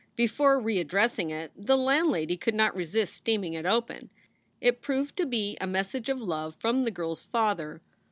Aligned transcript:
Before 0.15 0.59
readdressing 0.59 1.29
it, 1.29 1.51
the 1.55 1.77
landlady 1.77 2.35
could 2.35 2.55
not 2.55 2.75
resist 2.75 3.13
steaming 3.13 3.53
it 3.53 3.67
open. 3.67 4.09
It 4.59 4.81
proved 4.81 5.15
to 5.17 5.27
be 5.27 5.59
a 5.61 5.67
message 5.67 6.09
of 6.09 6.19
love 6.19 6.55
from 6.55 6.85
the 6.85 6.89
girl 6.91 7.11
s 7.11 7.25
father. 7.25 7.83